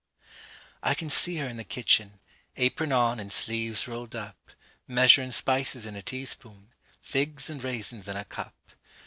I 0.81 0.95
can 0.95 1.11
see 1.11 1.35
her 1.35 1.47
in 1.47 1.57
the 1.57 1.63
kitchen, 1.63 2.19
Apron 2.57 2.91
on 2.91 3.19
and 3.19 3.31
sleeves 3.31 3.87
rolled 3.87 4.15
up, 4.15 4.49
Measurin' 4.87 5.31
spices 5.31 5.85
in 5.85 5.95
a 5.95 6.01
teaspoon, 6.01 6.73
Figs 6.99 7.51
and 7.51 7.63
raisins 7.63 8.07
in 8.07 8.17
a 8.17 8.25
cup. 8.25 8.57